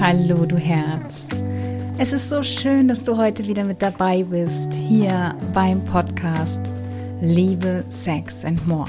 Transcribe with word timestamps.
Hallo, 0.00 0.44
du 0.44 0.56
Herz. 0.56 1.28
Es 1.98 2.12
ist 2.12 2.28
so 2.28 2.42
schön, 2.42 2.88
dass 2.88 3.04
du 3.04 3.16
heute 3.16 3.46
wieder 3.46 3.64
mit 3.64 3.80
dabei 3.80 4.24
bist, 4.24 4.74
hier 4.74 5.36
beim 5.52 5.84
Podcast 5.84 6.72
Liebe, 7.20 7.84
Sex 7.88 8.44
and 8.44 8.66
More. 8.66 8.88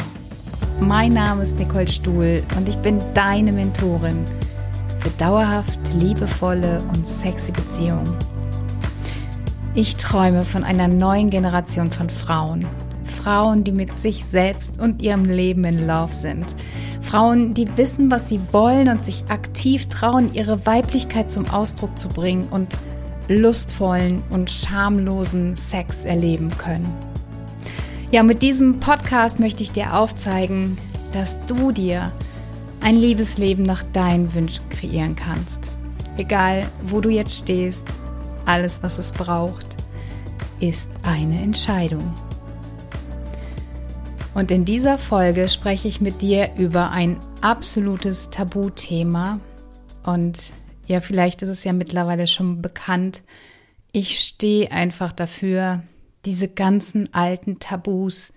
Mein 0.80 1.14
Name 1.14 1.44
ist 1.44 1.60
Nicole 1.60 1.88
Stuhl 1.88 2.42
und 2.58 2.68
ich 2.68 2.78
bin 2.78 3.00
deine 3.14 3.52
Mentorin 3.52 4.26
für 5.00 5.12
dauerhaft 5.12 5.80
liebevolle 5.94 6.84
und 6.94 7.08
sexy 7.08 7.52
Beziehungen. 7.52 8.18
Ich 9.76 9.96
träume 9.98 10.42
von 10.42 10.64
einer 10.64 10.88
neuen 10.88 11.30
Generation 11.30 11.92
von 11.92 12.10
Frauen. 12.10 12.66
Frauen, 13.04 13.64
die 13.64 13.72
mit 13.72 13.96
sich 13.96 14.26
selbst 14.26 14.80
und 14.80 15.02
ihrem 15.04 15.26
Leben 15.26 15.66
in 15.66 15.86
Love 15.86 16.14
sind 16.14 16.56
Frauen, 17.06 17.54
die 17.54 17.78
wissen, 17.78 18.10
was 18.10 18.30
sie 18.30 18.42
wollen 18.52 18.90
und 18.90 19.06
sich 19.06 19.24
aktiv 19.30 19.88
trauen, 19.88 20.34
ihre 20.34 20.66
Weiblichkeit 20.66 21.32
zum 21.32 21.48
Ausdruck 21.50 21.98
zu 21.98 22.10
bringen 22.10 22.48
und 22.50 22.76
lustvollen 23.28 24.24
und 24.30 24.52
schamlosen 24.52 25.56
Sex 25.56 26.04
erleben 26.04 26.50
können. 26.58 26.92
Ja, 28.12 28.24
mit 28.24 28.42
diesem 28.42 28.80
Podcast 28.80 29.40
möchte 29.40 29.64
ich 29.64 29.72
dir 29.72 29.96
aufzeigen, 29.96 30.78
dass 31.12 31.44
du 31.46 31.72
dir 31.72 32.12
ein 32.82 32.96
Liebesleben 32.96 33.64
nach 33.64 33.84
deinen 33.84 34.34
Wünschen 34.34 34.68
kreieren 34.70 35.16
kannst. 35.16 35.72
Egal, 36.18 36.66
wo 36.84 37.02
du 37.02 37.10
jetzt 37.10 37.36
stehst, 37.36 37.96
alles, 38.46 38.84
was 38.84 39.00
es 39.00 39.12
braucht, 39.12 39.76
ist 40.60 40.92
eine 41.04 41.42
Entscheidung. 41.42 42.14
Und 44.36 44.52
in 44.52 44.66
dieser 44.66 44.98
Folge 44.98 45.48
spreche 45.48 45.88
ich 45.88 46.02
mit 46.02 46.22
dir 46.22 46.50
über 46.58 46.92
ein 46.92 47.18
absolutes 47.40 48.32
Tabuthema. 48.32 49.40
Und 50.04 50.52
ja, 50.88 51.00
vielleicht 51.00 51.42
ist 51.42 51.48
es 51.48 51.64
ja 51.64 51.72
mittlerweile 51.72 52.28
schon 52.28 52.62
bekannt. 52.62 53.22
Ich 53.94 54.20
stehe 54.20 54.74
einfach 54.74 55.14
dafür, 55.14 55.84
diese 56.26 56.50
ganzen 56.50 57.14
alten 57.14 57.60
Tabus, 57.60 58.34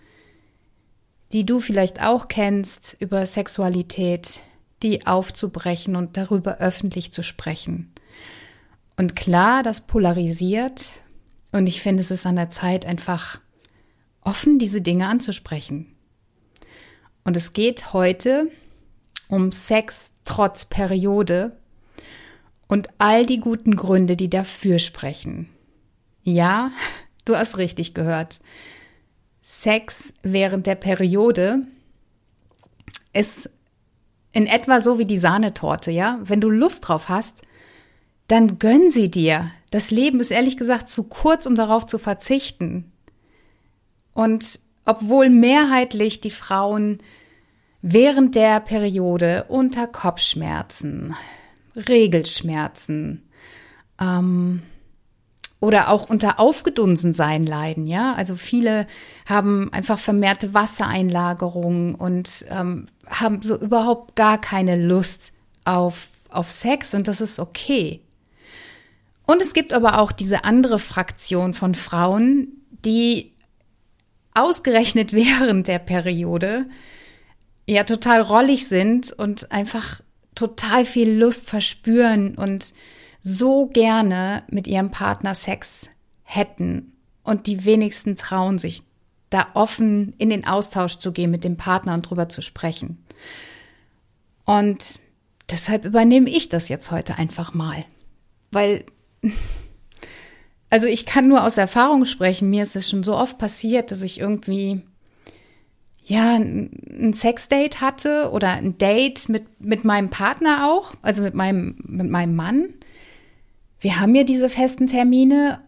die 1.32 1.44
du 1.44 1.58
vielleicht 1.58 2.00
auch 2.00 2.28
kennst 2.28 2.96
über 3.00 3.26
Sexualität, 3.26 4.38
die 4.84 5.04
aufzubrechen 5.04 5.96
und 5.96 6.16
darüber 6.16 6.58
öffentlich 6.58 7.12
zu 7.12 7.24
sprechen. 7.24 7.92
Und 8.96 9.16
klar, 9.16 9.64
das 9.64 9.80
polarisiert. 9.80 10.92
Und 11.50 11.66
ich 11.66 11.80
finde, 11.80 12.02
es 12.02 12.12
ist 12.12 12.24
an 12.24 12.36
der 12.36 12.50
Zeit, 12.50 12.86
einfach 12.86 13.40
offen 14.22 14.58
diese 14.58 14.80
Dinge 14.80 15.06
anzusprechen. 15.06 15.94
Und 17.24 17.36
es 17.36 17.52
geht 17.52 17.92
heute 17.92 18.50
um 19.28 19.52
Sex 19.52 20.12
trotz 20.24 20.66
Periode 20.66 21.56
und 22.68 22.88
all 22.98 23.26
die 23.26 23.40
guten 23.40 23.76
Gründe, 23.76 24.16
die 24.16 24.30
dafür 24.30 24.78
sprechen. 24.78 25.48
Ja, 26.22 26.70
du 27.24 27.36
hast 27.36 27.58
richtig 27.58 27.94
gehört. 27.94 28.40
Sex 29.42 30.12
während 30.22 30.66
der 30.66 30.74
Periode 30.74 31.62
ist 33.12 33.50
in 34.32 34.46
etwa 34.46 34.80
so 34.80 34.98
wie 34.98 35.06
die 35.06 35.18
Sahnetorte, 35.18 35.90
ja? 35.90 36.20
Wenn 36.22 36.40
du 36.40 36.50
Lust 36.50 36.86
drauf 36.86 37.08
hast, 37.08 37.42
dann 38.28 38.58
gönn 38.58 38.90
sie 38.90 39.10
dir. 39.10 39.50
Das 39.70 39.90
Leben 39.90 40.20
ist 40.20 40.30
ehrlich 40.30 40.56
gesagt 40.56 40.90
zu 40.90 41.04
kurz, 41.04 41.46
um 41.46 41.54
darauf 41.54 41.86
zu 41.86 41.98
verzichten. 41.98 42.92
Und 44.18 44.58
obwohl 44.84 45.30
mehrheitlich 45.30 46.20
die 46.20 46.32
Frauen 46.32 46.98
während 47.82 48.34
der 48.34 48.58
Periode 48.58 49.44
unter 49.46 49.86
Kopfschmerzen, 49.86 51.14
Regelschmerzen 51.76 53.22
ähm, 54.00 54.62
oder 55.60 55.90
auch 55.90 56.10
unter 56.10 56.40
Aufgedunsensein 56.40 57.46
leiden, 57.46 57.86
ja. 57.86 58.12
Also 58.14 58.34
viele 58.34 58.88
haben 59.24 59.72
einfach 59.72 60.00
vermehrte 60.00 60.52
Wassereinlagerungen 60.52 61.94
und 61.94 62.44
ähm, 62.50 62.86
haben 63.06 63.40
so 63.40 63.56
überhaupt 63.56 64.16
gar 64.16 64.40
keine 64.40 64.74
Lust 64.74 65.32
auf, 65.64 66.08
auf 66.28 66.50
Sex 66.50 66.92
und 66.92 67.06
das 67.06 67.20
ist 67.20 67.38
okay. 67.38 68.00
Und 69.28 69.42
es 69.42 69.54
gibt 69.54 69.72
aber 69.72 70.00
auch 70.00 70.10
diese 70.10 70.42
andere 70.42 70.80
Fraktion 70.80 71.54
von 71.54 71.76
Frauen, 71.76 72.48
die 72.84 73.37
ausgerechnet 74.38 75.12
während 75.12 75.68
der 75.68 75.78
Periode 75.78 76.66
ja 77.66 77.84
total 77.84 78.20
rollig 78.20 78.66
sind 78.66 79.12
und 79.12 79.52
einfach 79.52 80.00
total 80.34 80.84
viel 80.84 81.10
Lust 81.10 81.48
verspüren 81.50 82.36
und 82.36 82.72
so 83.20 83.66
gerne 83.66 84.44
mit 84.50 84.66
ihrem 84.66 84.90
Partner 84.90 85.34
Sex 85.34 85.88
hätten 86.22 86.92
und 87.24 87.46
die 87.46 87.64
wenigsten 87.64 88.16
trauen 88.16 88.58
sich 88.58 88.82
da 89.30 89.48
offen 89.54 90.14
in 90.18 90.30
den 90.30 90.46
Austausch 90.46 90.96
zu 90.96 91.12
gehen 91.12 91.30
mit 91.30 91.44
dem 91.44 91.56
Partner 91.56 91.94
und 91.94 92.02
drüber 92.02 92.28
zu 92.28 92.40
sprechen. 92.40 93.04
Und 94.46 94.98
deshalb 95.50 95.84
übernehme 95.84 96.30
ich 96.30 96.48
das 96.48 96.70
jetzt 96.70 96.90
heute 96.90 97.18
einfach 97.18 97.52
mal, 97.52 97.84
weil 98.50 98.84
also 100.70 100.86
ich 100.86 101.06
kann 101.06 101.28
nur 101.28 101.44
aus 101.44 101.58
Erfahrung 101.58 102.04
sprechen. 102.04 102.50
Mir 102.50 102.62
ist 102.62 102.76
es 102.76 102.88
schon 102.88 103.02
so 103.02 103.16
oft 103.16 103.38
passiert, 103.38 103.90
dass 103.90 104.02
ich 104.02 104.20
irgendwie 104.20 104.82
ja 106.04 106.36
ein 106.36 107.12
Sexdate 107.12 107.80
hatte 107.80 108.30
oder 108.32 108.50
ein 108.50 108.78
Date 108.78 109.28
mit 109.28 109.44
mit 109.60 109.84
meinem 109.84 110.10
Partner 110.10 110.68
auch, 110.68 110.94
also 111.02 111.22
mit 111.22 111.34
meinem 111.34 111.76
mit 111.84 112.08
meinem 112.08 112.34
Mann. 112.36 112.74
Wir 113.80 114.00
haben 114.00 114.14
ja 114.14 114.24
diese 114.24 114.50
festen 114.50 114.88
Termine 114.88 115.60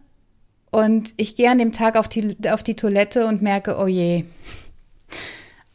und 0.70 1.14
ich 1.16 1.36
gehe 1.36 1.50
an 1.50 1.58
dem 1.58 1.72
Tag 1.72 1.96
auf 1.96 2.08
die 2.08 2.36
auf 2.50 2.62
die 2.62 2.76
Toilette 2.76 3.26
und 3.26 3.42
merke, 3.42 3.78
oh 3.78 3.86
je, 3.86 4.24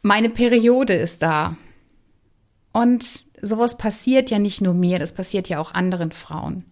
meine 0.02 0.30
Periode 0.30 0.94
ist 0.94 1.22
da. 1.22 1.56
Und 2.72 3.04
sowas 3.40 3.78
passiert 3.78 4.30
ja 4.30 4.38
nicht 4.38 4.60
nur 4.60 4.74
mir, 4.74 4.98
das 4.98 5.14
passiert 5.14 5.48
ja 5.48 5.58
auch 5.58 5.72
anderen 5.72 6.12
Frauen. 6.12 6.64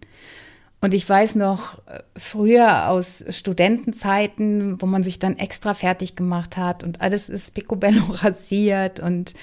Und 0.85 0.93
ich 0.93 1.09
weiß 1.09 1.33
noch 1.33 1.79
äh, 1.87 2.03
früher 2.15 2.89
aus 2.89 3.25
Studentenzeiten, 3.29 4.79
wo 4.79 4.85
man 4.85 5.01
sich 5.01 5.17
dann 5.17 5.35
extra 5.35 5.73
fertig 5.73 6.15
gemacht 6.15 6.57
hat 6.57 6.83
und 6.83 7.01
alles 7.01 7.27
ist 7.27 7.55
picobello 7.55 8.03
rasiert 8.09 8.99
und 8.99 9.33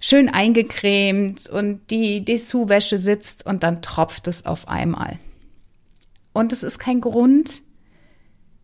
schön 0.00 0.28
eingecremt 0.28 1.48
und 1.48 1.88
die 1.92 2.24
Dessous-Wäsche 2.24 2.98
sitzt 2.98 3.46
und 3.46 3.62
dann 3.62 3.82
tropft 3.82 4.26
es 4.26 4.46
auf 4.46 4.66
einmal. 4.66 5.20
Und 6.32 6.52
es 6.52 6.64
ist 6.64 6.80
kein 6.80 7.00
Grund, 7.00 7.62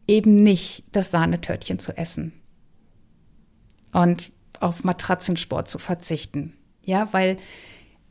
eben 0.08 0.34
nicht 0.34 0.82
das 0.90 1.12
Sahnetörtchen 1.12 1.78
zu 1.78 1.96
essen 1.96 2.32
und 3.92 4.32
auf 4.58 4.82
Matratzensport 4.82 5.70
zu 5.70 5.78
verzichten. 5.78 6.54
Ja, 6.84 7.08
weil 7.12 7.36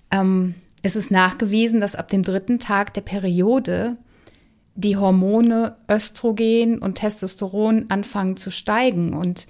ähm, 0.09 0.55
es 0.83 0.95
ist 0.95 1.11
nachgewiesen, 1.11 1.81
dass 1.81 1.97
ab 1.97 2.07
dem 2.07 2.23
dritten 2.23 2.59
Tag 2.59 2.93
der 2.93 3.01
Periode 3.01 3.97
die 4.75 4.97
Hormone 4.97 5.77
Östrogen 5.89 6.79
und 6.79 6.95
Testosteron 6.95 7.85
anfangen 7.89 8.37
zu 8.37 8.51
steigen. 8.51 9.13
Und 9.13 9.47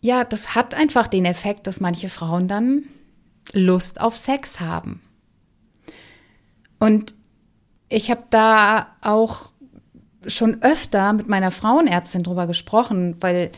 ja, 0.00 0.24
das 0.24 0.54
hat 0.54 0.74
einfach 0.74 1.06
den 1.06 1.26
Effekt, 1.26 1.66
dass 1.66 1.80
manche 1.80 2.08
Frauen 2.08 2.48
dann 2.48 2.84
Lust 3.52 4.00
auf 4.00 4.16
Sex 4.16 4.60
haben. 4.60 5.00
Und 6.78 7.14
ich 7.88 8.10
habe 8.10 8.24
da 8.30 8.96
auch 9.02 9.52
schon 10.26 10.62
öfter 10.62 11.12
mit 11.12 11.28
meiner 11.28 11.50
Frauenärztin 11.50 12.22
drüber 12.22 12.46
gesprochen, 12.46 13.16
weil 13.20 13.50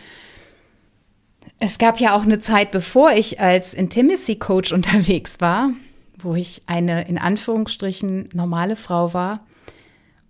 es 1.59 1.79
gab 1.79 2.01
ja 2.01 2.17
auch 2.17 2.23
eine 2.23 2.39
Zeit, 2.39 2.71
bevor 2.71 3.13
ich 3.13 3.41
als 3.41 3.75
Intimacy 3.75 4.37
Coach 4.37 4.73
unterwegs 4.73 5.41
war, 5.41 5.71
wo 6.19 6.35
ich 6.35 6.63
eine 6.67 7.07
in 7.09 7.19
Anführungsstrichen 7.19 8.29
normale 8.33 8.75
Frau 8.75 9.15
war 9.15 9.47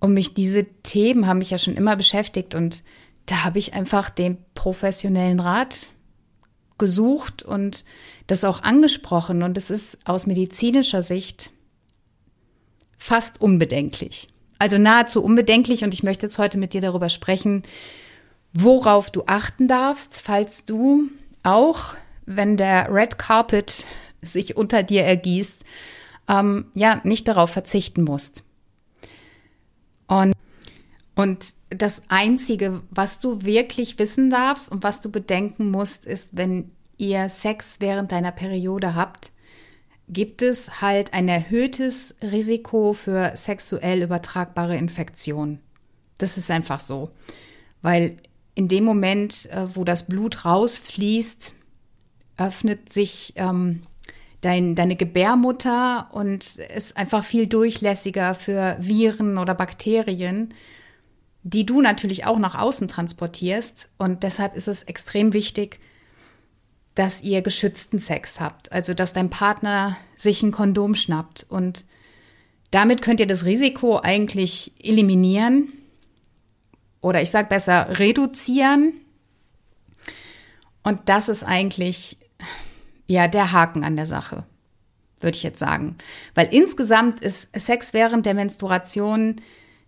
und 0.00 0.14
mich 0.14 0.35
diese 0.35 0.64
Themen 0.82 1.26
haben 1.26 1.38
mich 1.38 1.50
ja 1.50 1.58
schon 1.58 1.76
immer 1.76 1.97
beschäftigt 1.97 2.55
und 2.55 2.82
da 3.26 3.44
habe 3.44 3.58
ich 3.58 3.75
einfach 3.75 4.11
den 4.11 4.38
professionellen 4.55 5.41
Rat 5.41 5.88
gesucht 6.79 7.43
und 7.43 7.85
das 8.26 8.44
auch 8.44 8.62
angesprochen 8.62 9.43
und 9.43 9.56
es 9.56 9.70
ist 9.70 9.99
aus 10.06 10.26
medizinischer 10.26 11.02
Sicht 11.02 11.50
fast 12.97 13.41
unbedenklich. 13.41 14.29
Also 14.58 14.79
nahezu 14.79 15.23
unbedenklich 15.23 15.85
und 15.85 15.94
ich 15.94 16.02
möchte 16.02 16.26
jetzt 16.26 16.38
heute 16.38 16.58
mit 16.58 16.75
dir 16.75 16.81
darüber 16.81 17.08
sprechen, 17.08 17.62
worauf 18.52 19.11
du 19.11 19.25
achten 19.26 19.69
darfst, 19.69 20.20
falls 20.20 20.64
du 20.64 21.08
auch, 21.43 21.94
wenn 22.26 22.56
der 22.56 22.93
Red 22.93 23.19
Carpet 23.19 23.85
sich 24.23 24.56
unter 24.56 24.82
dir 24.82 25.05
ergießt, 25.05 25.64
ähm, 26.29 26.67
ja, 26.75 27.00
nicht 27.05 27.29
darauf 27.29 27.50
verzichten 27.50 28.05
musst. 28.05 28.44
Und, 30.11 30.35
und 31.15 31.55
das 31.71 32.03
Einzige, 32.09 32.83
was 32.91 33.21
du 33.21 33.43
wirklich 33.43 33.99
wissen 34.01 34.29
darfst 34.29 34.71
und 34.73 34.83
was 34.83 35.01
du 35.01 35.11
bedenken 35.11 35.71
musst, 35.71 36.05
ist, 36.05 36.37
wenn 36.37 36.73
ihr 36.99 37.29
Sex 37.29 37.77
während 37.79 38.11
deiner 38.11 38.33
Periode 38.33 38.97
habt, 38.97 39.31
gibt 40.09 40.43
es 40.43 40.81
halt 40.81 41.15
ein 41.15 41.29
erhöhtes 41.29 42.17
Risiko 42.23 42.93
für 42.93 43.37
sexuell 43.37 44.03
übertragbare 44.03 44.77
Infektionen. 44.77 45.61
Das 46.19 46.37
ist 46.37 46.51
einfach 46.51 46.81
so. 46.81 47.12
Weil 47.81 48.17
in 48.57 48.67
dem 48.67 48.83
Moment, 48.83 49.49
äh, 49.53 49.75
wo 49.77 49.85
das 49.85 50.09
Blut 50.09 50.45
rausfließt, 50.45 51.55
öffnet 52.37 52.93
sich 52.93 53.35
ähm, 53.37 53.83
dein, 54.40 54.75
deine 54.75 54.96
Gebärmutter 54.96 56.08
und 56.12 56.44
ist 56.44 56.96
einfach 56.96 57.25
viel 57.25 57.46
durchlässiger 57.46 58.34
für 58.34 58.76
Viren 58.81 59.38
oder 59.38 59.54
Bakterien, 59.54 60.54
die 61.42 61.66
du 61.66 61.81
natürlich 61.81 62.26
auch 62.26 62.38
nach 62.38 62.58
außen 62.58 62.88
transportierst. 62.88 63.90
Und 63.98 64.22
deshalb 64.22 64.56
ist 64.56 64.69
es 64.69 64.82
extrem 64.82 65.32
wichtig, 65.32 65.81
dass 66.94 67.22
ihr 67.22 67.42
geschützten 67.42 67.98
Sex 67.98 68.40
habt. 68.40 68.72
Also, 68.72 68.94
dass 68.94 69.12
dein 69.12 69.31
Partner 69.31 69.96
sich 70.16 70.42
ein 70.42 70.52
Kondom 70.52 70.94
schnappt. 70.94 71.46
Und 71.48 71.84
damit 72.70 73.02
könnt 73.02 73.20
ihr 73.20 73.26
das 73.26 73.44
Risiko 73.44 74.00
eigentlich 74.00 74.72
eliminieren. 74.82 75.72
Oder 77.00 77.22
ich 77.22 77.31
sage 77.31 77.48
besser, 77.48 77.98
reduzieren. 77.98 78.92
Und 80.82 80.98
das 81.06 81.28
ist 81.28 81.44
eigentlich 81.44 82.19
ja 83.11 83.27
der 83.29 83.53
Haken 83.53 83.83
an 83.83 83.97
der 83.97 84.07
Sache, 84.07 84.45
würde 85.21 85.37
ich 85.37 85.43
jetzt 85.43 85.59
sagen. 85.59 85.97
Weil 86.35 86.49
insgesamt 86.53 87.21
ist 87.21 87.49
Sex 87.59 87.93
während 87.93 88.25
der 88.25 88.35
Menstruation 88.35 89.37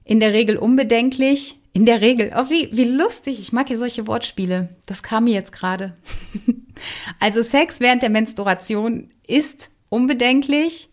in 0.04 0.20
der 0.20 0.32
Regel 0.32 0.56
unbedenklich. 0.56 1.58
In 1.74 1.86
der 1.86 2.02
Regel. 2.02 2.32
Oh, 2.36 2.50
wie, 2.50 2.68
wie 2.72 2.84
lustig. 2.84 3.40
Ich 3.40 3.52
mag 3.52 3.68
hier 3.68 3.78
solche 3.78 4.06
Wortspiele. 4.06 4.68
Das 4.84 5.02
kam 5.02 5.24
mir 5.24 5.32
jetzt 5.32 5.52
gerade. 5.52 5.96
also 7.20 7.40
Sex 7.40 7.80
während 7.80 8.02
der 8.02 8.10
Menstruation 8.10 9.10
ist 9.26 9.70
unbedenklich. 9.88 10.90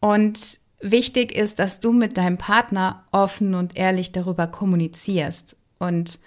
Und 0.00 0.38
wichtig 0.80 1.34
ist, 1.34 1.58
dass 1.58 1.80
du 1.80 1.92
mit 1.92 2.16
deinem 2.16 2.38
Partner 2.38 3.04
offen 3.10 3.54
und 3.54 3.76
ehrlich 3.76 4.12
darüber 4.12 4.46
kommunizierst. 4.46 5.56
Und 5.78 6.20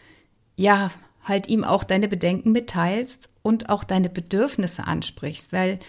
ja, 0.58 0.92
halt 1.24 1.48
ihm 1.48 1.64
auch 1.64 1.84
deine 1.84 2.08
Bedenken 2.08 2.52
mitteilst 2.52 3.30
und 3.42 3.70
auch 3.70 3.84
deine 3.84 4.10
Bedürfnisse 4.10 4.86
ansprichst. 4.86 5.54
Weil 5.54 5.80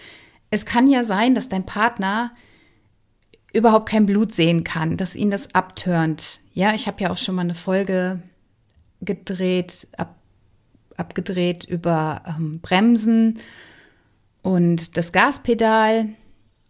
es 0.50 0.66
kann 0.66 0.86
ja 0.86 1.04
sein, 1.04 1.34
dass 1.34 1.48
dein 1.48 1.66
Partner 1.66 2.32
überhaupt 3.52 3.88
kein 3.88 4.06
Blut 4.06 4.32
sehen 4.32 4.64
kann, 4.64 4.96
dass 4.96 5.16
ihn 5.16 5.30
das 5.30 5.54
abturnt. 5.54 6.40
Ja, 6.54 6.74
ich 6.74 6.86
habe 6.86 7.02
ja 7.02 7.10
auch 7.10 7.18
schon 7.18 7.34
mal 7.34 7.42
eine 7.42 7.54
Folge 7.54 8.22
gedreht, 9.00 9.88
ab, 9.96 10.16
abgedreht 10.96 11.64
über 11.64 12.22
ähm, 12.26 12.60
Bremsen 12.60 13.38
und 14.42 14.96
das 14.96 15.12
Gaspedal. 15.12 16.08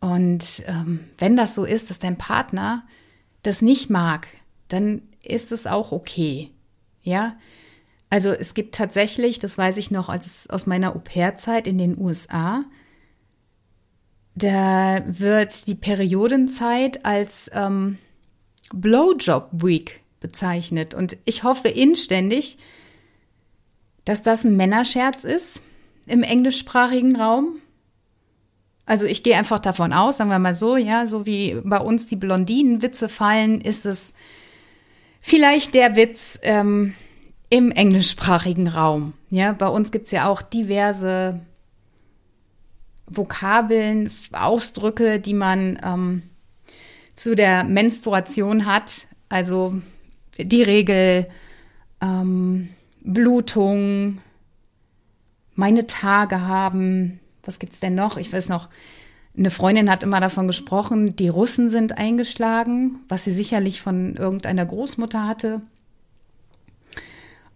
Und 0.00 0.62
ähm, 0.66 1.00
wenn 1.18 1.36
das 1.36 1.54
so 1.54 1.64
ist, 1.64 1.90
dass 1.90 2.00
dein 2.00 2.18
Partner 2.18 2.84
das 3.42 3.62
nicht 3.62 3.90
mag, 3.90 4.26
dann 4.68 5.02
ist 5.22 5.52
es 5.52 5.66
auch 5.66 5.92
okay. 5.92 6.50
Ja, 7.02 7.36
also 8.12 8.30
es 8.30 8.52
gibt 8.52 8.74
tatsächlich, 8.74 9.38
das 9.38 9.56
weiß 9.56 9.78
ich 9.78 9.90
noch 9.90 10.10
als 10.10 10.50
aus 10.50 10.66
meiner 10.66 10.94
Au-pair-Zeit 10.94 11.66
in 11.66 11.78
den 11.78 11.96
USA, 11.96 12.62
da 14.34 15.02
wird 15.06 15.66
die 15.66 15.74
Periodenzeit 15.74 17.06
als 17.06 17.50
ähm, 17.54 17.96
Blowjob 18.70 19.48
Week 19.52 20.00
bezeichnet. 20.20 20.92
Und 20.92 21.16
ich 21.24 21.42
hoffe 21.42 21.68
inständig, 21.68 22.58
dass 24.04 24.22
das 24.22 24.44
ein 24.44 24.58
Männerscherz 24.58 25.24
ist 25.24 25.62
im 26.04 26.22
englischsprachigen 26.22 27.16
Raum. 27.16 27.60
Also 28.84 29.06
ich 29.06 29.22
gehe 29.22 29.38
einfach 29.38 29.58
davon 29.58 29.94
aus, 29.94 30.18
sagen 30.18 30.28
wir 30.28 30.38
mal 30.38 30.54
so, 30.54 30.76
ja, 30.76 31.06
so 31.06 31.24
wie 31.24 31.56
bei 31.64 31.78
uns 31.78 32.08
die 32.08 32.16
Blondinenwitze 32.16 33.08
fallen, 33.08 33.62
ist 33.62 33.86
es 33.86 34.12
vielleicht 35.22 35.72
der 35.72 35.96
Witz 35.96 36.38
ähm, 36.42 36.94
im 37.52 37.70
englischsprachigen 37.70 38.66
Raum. 38.66 39.12
Ja, 39.28 39.52
bei 39.52 39.68
uns 39.68 39.92
gibt 39.92 40.06
es 40.06 40.10
ja 40.10 40.26
auch 40.26 40.40
diverse 40.40 41.38
Vokabeln, 43.06 44.10
Ausdrücke, 44.32 45.20
die 45.20 45.34
man 45.34 45.78
ähm, 45.84 46.22
zu 47.14 47.36
der 47.36 47.64
Menstruation 47.64 48.64
hat. 48.64 49.06
Also 49.28 49.74
die 50.38 50.62
Regel, 50.62 51.28
ähm, 52.00 52.70
Blutung, 53.02 54.22
meine 55.54 55.86
Tage 55.86 56.40
haben. 56.40 57.20
Was 57.44 57.58
gibt's 57.58 57.80
denn 57.80 57.94
noch? 57.94 58.16
Ich 58.16 58.32
weiß 58.32 58.48
noch, 58.48 58.70
eine 59.36 59.50
Freundin 59.50 59.90
hat 59.90 60.02
immer 60.04 60.20
davon 60.20 60.46
gesprochen, 60.46 61.16
die 61.16 61.28
Russen 61.28 61.68
sind 61.68 61.98
eingeschlagen, 61.98 63.00
was 63.10 63.24
sie 63.24 63.30
sicherlich 63.30 63.82
von 63.82 64.16
irgendeiner 64.16 64.64
Großmutter 64.64 65.28
hatte. 65.28 65.60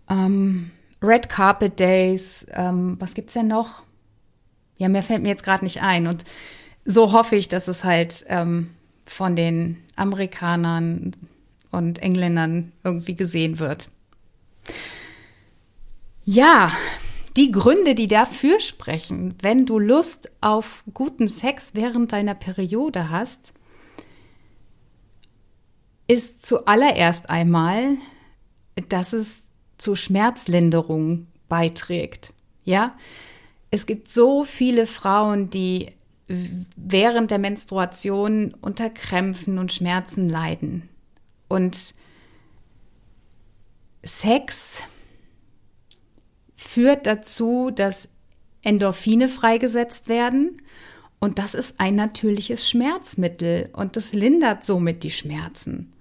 Ähm, 0.08 0.70
Red 1.02 1.28
Carpet 1.28 1.78
Days, 1.78 2.46
ähm, 2.52 2.96
was 2.98 3.14
gibt's 3.14 3.34
denn 3.34 3.48
noch? 3.48 3.82
Ja, 4.78 4.88
mehr 4.88 5.02
fällt 5.02 5.22
mir 5.22 5.28
jetzt 5.28 5.44
gerade 5.44 5.64
nicht 5.64 5.82
ein. 5.82 6.06
Und 6.06 6.24
so 6.84 7.12
hoffe 7.12 7.36
ich, 7.36 7.48
dass 7.48 7.68
es 7.68 7.84
halt 7.84 8.24
ähm, 8.28 8.70
von 9.04 9.36
den 9.36 9.82
Amerikanern 9.96 11.12
und 11.70 12.02
Engländern 12.02 12.72
irgendwie 12.84 13.14
gesehen 13.14 13.58
wird. 13.58 13.90
Ja, 16.24 16.72
die 17.36 17.52
Gründe, 17.52 17.94
die 17.94 18.08
dafür 18.08 18.60
sprechen, 18.60 19.34
wenn 19.42 19.66
du 19.66 19.78
Lust 19.78 20.32
auf 20.40 20.82
guten 20.94 21.28
Sex 21.28 21.74
während 21.74 22.12
deiner 22.12 22.34
Periode 22.34 23.10
hast, 23.10 23.52
ist 26.08 26.46
zuallererst 26.46 27.28
einmal, 27.28 27.96
dass 28.88 29.12
es 29.12 29.45
zur 29.78 29.96
Schmerzlinderung 29.96 31.26
beiträgt. 31.48 32.32
Ja, 32.64 32.96
es 33.70 33.86
gibt 33.86 34.10
so 34.10 34.44
viele 34.44 34.86
Frauen, 34.86 35.50
die 35.50 35.92
während 36.28 37.30
der 37.30 37.38
Menstruation 37.38 38.54
unter 38.60 38.90
Krämpfen 38.90 39.58
und 39.58 39.72
Schmerzen 39.72 40.28
leiden. 40.28 40.88
Und 41.48 41.94
Sex 44.02 44.82
führt 46.56 47.06
dazu, 47.06 47.70
dass 47.70 48.08
Endorphine 48.62 49.28
freigesetzt 49.28 50.08
werden. 50.08 50.62
Und 51.20 51.38
das 51.38 51.54
ist 51.54 51.80
ein 51.80 51.94
natürliches 51.94 52.68
Schmerzmittel 52.68 53.70
und 53.72 53.96
das 53.96 54.12
lindert 54.12 54.64
somit 54.64 55.02
die 55.02 55.10
Schmerzen. 55.10 55.92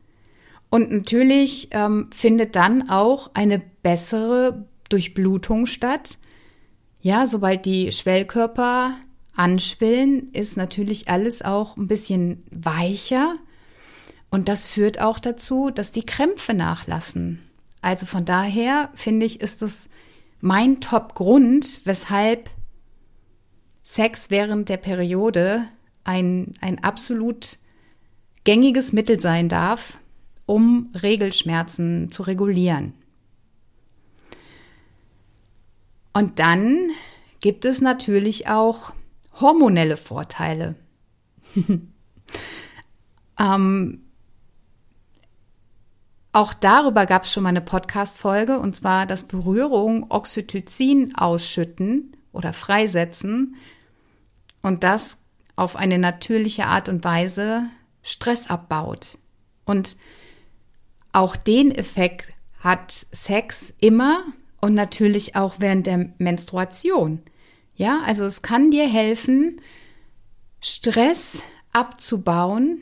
Und 0.69 0.91
natürlich 0.91 1.69
ähm, 1.71 2.09
findet 2.13 2.55
dann 2.55 2.89
auch 2.89 3.31
eine 3.33 3.61
bessere 3.85 4.65
Durchblutung 4.89 5.67
statt, 5.67 6.17
ja, 7.01 7.27
sobald 7.27 7.67
die 7.67 7.91
Schwellkörper 7.91 8.95
anschwillen, 9.35 10.31
ist 10.33 10.57
natürlich 10.57 11.07
alles 11.07 11.43
auch 11.43 11.77
ein 11.77 11.85
bisschen 11.85 12.43
weicher. 12.49 13.35
Und 14.31 14.49
das 14.49 14.65
führt 14.65 14.99
auch 14.99 15.19
dazu, 15.19 15.69
dass 15.69 15.91
die 15.91 16.03
Krämpfe 16.03 16.55
nachlassen. 16.55 17.43
Also 17.83 18.07
von 18.07 18.25
daher 18.25 18.89
finde 18.95 19.27
ich, 19.27 19.39
ist 19.39 19.61
es 19.61 19.87
mein 20.41 20.81
Top-Grund, 20.81 21.81
weshalb 21.83 22.49
Sex 23.83 24.31
während 24.31 24.67
der 24.69 24.77
Periode 24.77 25.67
ein, 26.05 26.55
ein 26.59 26.83
absolut 26.83 27.59
gängiges 28.45 28.93
Mittel 28.93 29.19
sein 29.19 29.47
darf, 29.47 29.99
um 30.47 30.89
Regelschmerzen 31.03 32.09
zu 32.09 32.23
regulieren. 32.23 32.93
Und 36.15 36.39
dann 36.39 36.91
gibt 37.41 37.65
es 37.65 37.81
natürlich 37.81 38.47
auch 38.47 38.93
hormonelle 39.41 39.97
Vorteile. 39.97 40.75
ähm, 43.37 44.01
auch 46.31 46.53
darüber 46.53 47.05
gab 47.05 47.23
es 47.23 47.33
schon 47.33 47.43
mal 47.43 47.49
eine 47.49 47.59
Podcast-Folge, 47.59 48.59
und 48.59 48.77
zwar, 48.77 49.05
dass 49.05 49.27
Berührung 49.27 50.05
Oxytocin 50.09 51.15
ausschütten 51.17 52.15
oder 52.31 52.53
freisetzen 52.53 53.57
und 54.61 54.85
das 54.85 55.17
auf 55.57 55.75
eine 55.75 55.99
natürliche 55.99 56.67
Art 56.67 56.87
und 56.87 57.03
Weise 57.03 57.63
Stress 58.03 58.47
abbaut. 58.47 59.17
Und 59.65 59.97
auch 61.11 61.35
den 61.35 61.71
Effekt 61.71 62.31
hat 62.61 62.93
Sex 62.93 63.73
immer, 63.81 64.23
und 64.61 64.73
natürlich 64.73 65.35
auch 65.35 65.55
während 65.59 65.87
der 65.87 66.09
Menstruation. 66.17 67.21
Ja, 67.75 68.01
also 68.05 68.25
es 68.25 68.41
kann 68.41 68.71
dir 68.71 68.87
helfen, 68.87 69.61
Stress 70.61 71.43
abzubauen. 71.73 72.79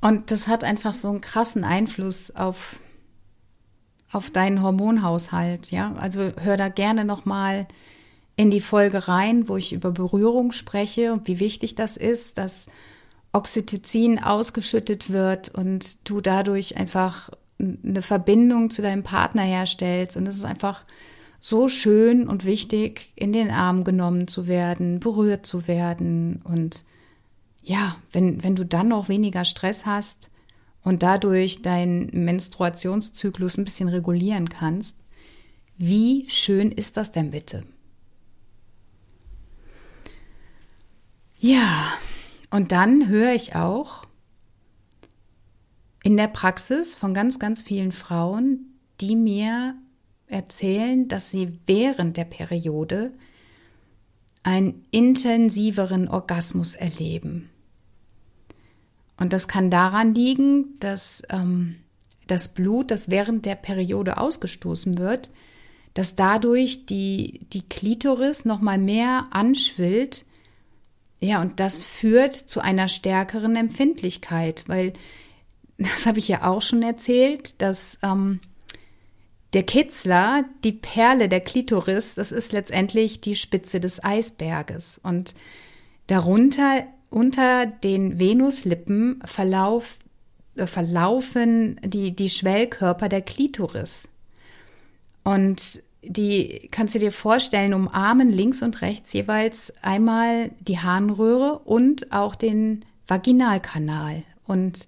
Und 0.00 0.30
das 0.30 0.46
hat 0.46 0.62
einfach 0.62 0.92
so 0.92 1.08
einen 1.08 1.20
krassen 1.20 1.64
Einfluss 1.64 2.30
auf, 2.30 2.78
auf 4.12 4.30
deinen 4.30 4.62
Hormonhaushalt. 4.62 5.70
Ja, 5.70 5.94
also 5.94 6.32
hör 6.40 6.56
da 6.56 6.68
gerne 6.68 7.04
nochmal 7.04 7.66
in 8.36 8.50
die 8.50 8.60
Folge 8.60 9.08
rein, 9.08 9.48
wo 9.48 9.56
ich 9.56 9.72
über 9.72 9.90
Berührung 9.90 10.52
spreche 10.52 11.12
und 11.12 11.26
wie 11.26 11.40
wichtig 11.40 11.74
das 11.74 11.96
ist, 11.96 12.36
dass 12.36 12.66
Oxytocin 13.32 14.22
ausgeschüttet 14.22 15.10
wird 15.10 15.48
und 15.48 16.08
du 16.08 16.20
dadurch 16.20 16.76
einfach 16.76 17.30
eine 17.58 18.02
Verbindung 18.02 18.70
zu 18.70 18.82
deinem 18.82 19.02
Partner 19.02 19.42
herstellst. 19.42 20.16
Und 20.16 20.26
es 20.26 20.36
ist 20.36 20.44
einfach 20.44 20.84
so 21.40 21.68
schön 21.68 22.28
und 22.28 22.44
wichtig, 22.44 23.12
in 23.14 23.32
den 23.32 23.50
Arm 23.50 23.84
genommen 23.84 24.28
zu 24.28 24.46
werden, 24.46 25.00
berührt 25.00 25.46
zu 25.46 25.68
werden. 25.68 26.40
Und 26.44 26.84
ja, 27.62 27.96
wenn, 28.12 28.42
wenn 28.42 28.56
du 28.56 28.64
dann 28.64 28.88
noch 28.88 29.08
weniger 29.08 29.44
Stress 29.44 29.86
hast 29.86 30.30
und 30.82 31.02
dadurch 31.02 31.62
deinen 31.62 32.10
Menstruationszyklus 32.12 33.58
ein 33.58 33.64
bisschen 33.64 33.88
regulieren 33.88 34.48
kannst, 34.48 34.98
wie 35.78 36.26
schön 36.28 36.72
ist 36.72 36.96
das 36.96 37.12
denn 37.12 37.30
bitte? 37.30 37.64
Ja, 41.38 41.92
und 42.50 42.72
dann 42.72 43.08
höre 43.08 43.34
ich 43.34 43.54
auch 43.54 44.04
in 46.06 46.16
der 46.16 46.28
Praxis 46.28 46.94
von 46.94 47.14
ganz, 47.14 47.40
ganz 47.40 47.62
vielen 47.62 47.90
Frauen, 47.90 48.78
die 49.00 49.16
mir 49.16 49.74
erzählen, 50.28 51.08
dass 51.08 51.32
sie 51.32 51.58
während 51.66 52.16
der 52.16 52.26
Periode 52.26 53.12
einen 54.44 54.84
intensiveren 54.92 56.06
Orgasmus 56.06 56.76
erleben. 56.76 57.50
Und 59.16 59.32
das 59.32 59.48
kann 59.48 59.68
daran 59.68 60.14
liegen, 60.14 60.78
dass 60.78 61.24
ähm, 61.28 61.74
das 62.28 62.54
Blut, 62.54 62.92
das 62.92 63.10
während 63.10 63.44
der 63.44 63.56
Periode 63.56 64.18
ausgestoßen 64.18 64.98
wird, 64.98 65.28
dass 65.94 66.14
dadurch 66.14 66.86
die, 66.86 67.40
die 67.52 67.62
Klitoris 67.62 68.44
nochmal 68.44 68.78
mehr 68.78 69.26
anschwillt. 69.32 70.24
Ja, 71.18 71.40
und 71.40 71.58
das 71.58 71.82
führt 71.82 72.36
zu 72.36 72.60
einer 72.60 72.88
stärkeren 72.88 73.56
Empfindlichkeit, 73.56 74.62
weil, 74.68 74.92
das 75.78 76.06
habe 76.06 76.18
ich 76.18 76.28
ja 76.28 76.44
auch 76.44 76.62
schon 76.62 76.82
erzählt, 76.82 77.60
dass 77.60 77.98
ähm, 78.02 78.40
der 79.52 79.62
Kitzler, 79.62 80.44
die 80.64 80.72
Perle 80.72 81.28
der 81.28 81.40
Klitoris, 81.40 82.14
das 82.14 82.32
ist 82.32 82.52
letztendlich 82.52 83.20
die 83.20 83.36
Spitze 83.36 83.80
des 83.80 84.02
Eisberges. 84.02 85.00
Und 85.02 85.34
darunter, 86.06 86.84
unter 87.10 87.66
den 87.66 88.18
Venuslippen 88.18 89.22
verlauf, 89.24 89.98
äh, 90.56 90.66
verlaufen 90.66 91.80
die, 91.84 92.14
die 92.14 92.28
Schwellkörper 92.28 93.08
der 93.08 93.22
Klitoris. 93.22 94.08
Und 95.24 95.82
die 96.02 96.68
kannst 96.70 96.94
du 96.94 96.98
dir 96.98 97.12
vorstellen, 97.12 97.74
umarmen 97.74 98.30
links 98.30 98.62
und 98.62 98.80
rechts 98.80 99.12
jeweils 99.12 99.72
einmal 99.82 100.50
die 100.60 100.78
Harnröhre 100.78 101.58
und 101.60 102.12
auch 102.12 102.34
den 102.34 102.84
Vaginalkanal. 103.08 104.22
Und 104.46 104.86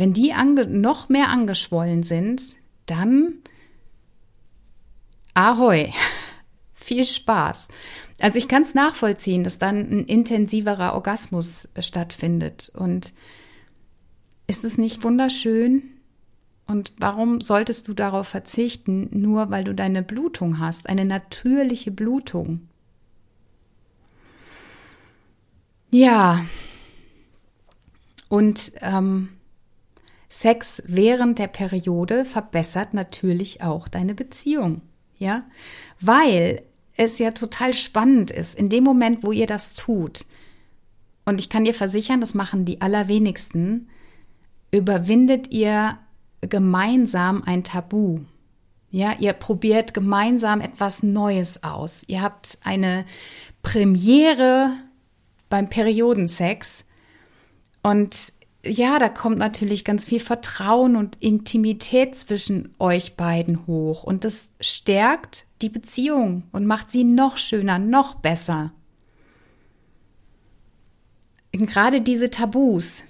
wenn 0.00 0.14
die 0.14 0.32
noch 0.70 1.10
mehr 1.10 1.28
angeschwollen 1.28 2.02
sind, 2.02 2.56
dann 2.86 3.34
Ahoi! 5.34 5.92
Viel 6.74 7.04
Spaß. 7.04 7.68
Also 8.18 8.38
ich 8.38 8.48
kann 8.48 8.62
es 8.62 8.74
nachvollziehen, 8.74 9.44
dass 9.44 9.58
dann 9.58 9.76
ein 9.76 10.06
intensiverer 10.06 10.94
Orgasmus 10.94 11.68
stattfindet. 11.80 12.72
Und 12.74 13.12
ist 14.46 14.64
es 14.64 14.78
nicht 14.78 15.04
wunderschön? 15.04 15.82
Und 16.66 16.94
warum 16.96 17.42
solltest 17.42 17.86
du 17.86 17.92
darauf 17.92 18.26
verzichten, 18.26 19.10
nur 19.12 19.50
weil 19.50 19.64
du 19.64 19.74
deine 19.74 20.02
Blutung 20.02 20.60
hast, 20.60 20.88
eine 20.88 21.04
natürliche 21.04 21.90
Blutung? 21.90 22.70
Ja. 25.90 26.42
Und 28.30 28.72
ähm, 28.80 29.28
Sex 30.30 30.82
während 30.86 31.38
der 31.38 31.48
Periode 31.48 32.24
verbessert 32.24 32.94
natürlich 32.94 33.62
auch 33.62 33.88
deine 33.88 34.14
Beziehung 34.14 34.80
ja, 35.20 35.44
weil 36.00 36.62
es 36.96 37.18
ja 37.20 37.30
total 37.30 37.74
spannend 37.74 38.32
ist, 38.32 38.56
in 38.56 38.68
dem 38.68 38.82
Moment, 38.82 39.22
wo 39.22 39.30
ihr 39.30 39.46
das 39.46 39.74
tut. 39.74 40.24
Und 41.24 41.38
ich 41.38 41.48
kann 41.48 41.64
dir 41.64 41.74
versichern, 41.74 42.20
das 42.20 42.34
machen 42.34 42.64
die 42.64 42.80
allerwenigsten, 42.80 43.88
überwindet 44.72 45.52
ihr 45.52 45.98
gemeinsam 46.40 47.42
ein 47.44 47.62
Tabu. 47.62 48.20
Ja, 48.90 49.14
ihr 49.18 49.34
probiert 49.34 49.94
gemeinsam 49.94 50.60
etwas 50.60 51.02
Neues 51.04 51.62
aus. 51.62 52.02
Ihr 52.08 52.22
habt 52.22 52.58
eine 52.64 53.04
Premiere 53.62 54.72
beim 55.48 55.68
Periodensex 55.68 56.84
und 57.82 58.32
ja, 58.64 58.98
da 58.98 59.08
kommt 59.08 59.38
natürlich 59.38 59.84
ganz 59.84 60.04
viel 60.04 60.20
Vertrauen 60.20 60.96
und 60.96 61.16
Intimität 61.20 62.14
zwischen 62.14 62.74
euch 62.78 63.16
beiden 63.16 63.66
hoch 63.66 64.04
und 64.04 64.24
das 64.24 64.50
stärkt 64.60 65.44
die 65.62 65.70
Beziehung 65.70 66.44
und 66.52 66.66
macht 66.66 66.90
sie 66.90 67.04
noch 67.04 67.38
schöner, 67.38 67.78
noch 67.78 68.16
besser. 68.16 68.72
Und 71.54 71.66
gerade 71.66 72.00
diese 72.00 72.30
Tabus, 72.30 73.04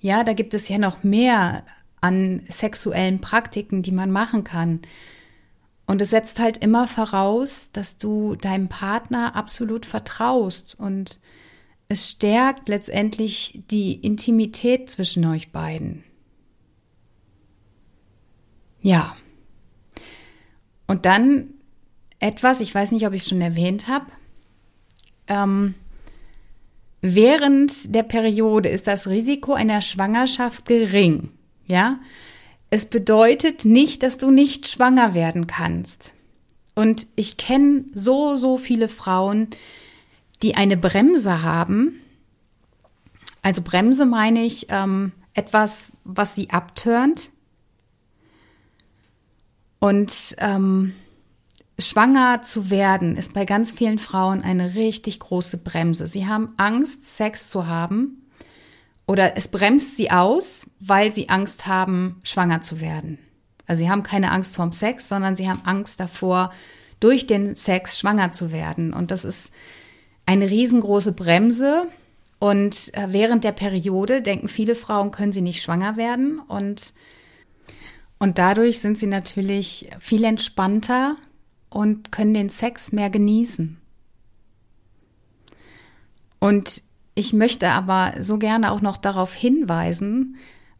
ja, 0.00 0.24
da 0.24 0.32
gibt 0.32 0.54
es 0.54 0.68
ja 0.68 0.78
noch 0.78 1.02
mehr 1.02 1.64
an 2.00 2.42
sexuellen 2.48 3.20
Praktiken, 3.20 3.82
die 3.82 3.92
man 3.92 4.10
machen 4.10 4.44
kann. 4.44 4.80
Und 5.86 6.02
es 6.02 6.10
setzt 6.10 6.38
halt 6.38 6.58
immer 6.58 6.88
voraus, 6.88 7.70
dass 7.72 7.98
du 7.98 8.36
deinem 8.36 8.68
Partner 8.68 9.36
absolut 9.36 9.86
vertraust 9.86 10.76
und 10.78 11.20
es 11.88 12.10
stärkt 12.10 12.68
letztendlich 12.68 13.62
die 13.70 13.94
Intimität 13.94 14.90
zwischen 14.90 15.24
euch 15.26 15.52
beiden. 15.52 16.04
Ja. 18.80 19.16
Und 20.86 21.06
dann 21.06 21.50
etwas, 22.20 22.60
ich 22.60 22.74
weiß 22.74 22.92
nicht, 22.92 23.06
ob 23.06 23.12
ich 23.12 23.22
es 23.22 23.28
schon 23.28 23.40
erwähnt 23.40 23.88
habe. 23.88 24.06
Ähm, 25.26 25.74
während 27.00 27.94
der 27.94 28.02
Periode 28.02 28.68
ist 28.68 28.86
das 28.86 29.06
Risiko 29.08 29.52
einer 29.52 29.80
Schwangerschaft 29.80 30.66
gering. 30.66 31.30
Ja, 31.66 32.00
es 32.70 32.86
bedeutet 32.86 33.64
nicht, 33.64 34.02
dass 34.02 34.18
du 34.18 34.30
nicht 34.30 34.68
schwanger 34.68 35.14
werden 35.14 35.46
kannst. 35.46 36.12
Und 36.74 37.06
ich 37.14 37.36
kenne 37.36 37.84
so, 37.94 38.36
so 38.36 38.58
viele 38.58 38.88
Frauen, 38.88 39.48
die 39.50 39.56
eine 40.54 40.76
Bremse 40.76 41.42
haben. 41.42 42.00
Also 43.42 43.62
Bremse 43.62 44.06
meine 44.06 44.44
ich 44.44 44.66
ähm, 44.68 45.12
etwas, 45.34 45.92
was 46.04 46.34
sie 46.34 46.50
abturnt. 46.50 47.30
Und 49.78 50.36
ähm, 50.38 50.94
schwanger 51.78 52.42
zu 52.42 52.70
werden 52.70 53.16
ist 53.16 53.34
bei 53.34 53.44
ganz 53.44 53.72
vielen 53.72 53.98
Frauen 53.98 54.42
eine 54.42 54.74
richtig 54.74 55.20
große 55.20 55.58
Bremse. 55.58 56.06
Sie 56.06 56.26
haben 56.26 56.54
Angst, 56.56 57.16
Sex 57.16 57.50
zu 57.50 57.66
haben. 57.66 58.22
Oder 59.06 59.36
es 59.36 59.48
bremst 59.48 59.96
sie 59.96 60.10
aus, 60.10 60.66
weil 60.80 61.12
sie 61.12 61.28
Angst 61.28 61.66
haben, 61.66 62.20
schwanger 62.22 62.62
zu 62.62 62.80
werden. 62.80 63.18
Also 63.66 63.84
sie 63.84 63.90
haben 63.90 64.02
keine 64.02 64.30
Angst 64.30 64.56
vorm 64.56 64.72
Sex, 64.72 65.08
sondern 65.08 65.36
sie 65.36 65.48
haben 65.48 65.62
Angst 65.64 66.00
davor, 66.00 66.52
durch 67.00 67.26
den 67.26 67.54
Sex 67.54 67.98
schwanger 67.98 68.30
zu 68.30 68.52
werden. 68.52 68.94
Und 68.94 69.10
das 69.10 69.26
ist 69.26 69.52
eine 70.26 70.50
riesengroße 70.50 71.12
Bremse. 71.12 71.86
Und 72.38 72.92
äh, 72.94 73.08
während 73.10 73.44
der 73.44 73.52
Periode 73.52 74.22
denken 74.22 74.48
viele 74.48 74.74
Frauen, 74.74 75.10
können 75.10 75.32
sie 75.32 75.40
nicht 75.40 75.62
schwanger 75.62 75.96
werden. 75.96 76.38
Und, 76.38 76.92
und 78.18 78.38
dadurch 78.38 78.80
sind 78.80 78.98
sie 78.98 79.06
natürlich 79.06 79.90
viel 79.98 80.24
entspannter 80.24 81.16
und 81.70 82.12
können 82.12 82.34
den 82.34 82.48
Sex 82.48 82.92
mehr 82.92 83.10
genießen. 83.10 83.78
Und 86.38 86.82
ich 87.14 87.32
möchte 87.32 87.70
aber 87.70 88.12
so 88.20 88.38
gerne 88.38 88.72
auch 88.72 88.80
noch 88.80 88.96
darauf 88.96 89.34
hinweisen, 89.34 90.36